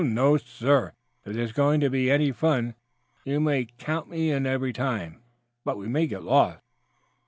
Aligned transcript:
"No, 0.03 0.35
sir! 0.37 0.93
If 1.25 1.33
there 1.33 1.43
is 1.43 1.51
going 1.51 1.79
to 1.81 1.89
be 1.91 2.09
any 2.09 2.31
fun 2.31 2.73
you 3.23 3.39
may 3.39 3.67
count 3.77 4.09
me 4.09 4.31
in 4.31 4.47
every 4.47 4.73
time. 4.73 5.21
But 5.63 5.77
we 5.77 5.87
may 5.87 6.07
get 6.07 6.23
lost." 6.23 6.61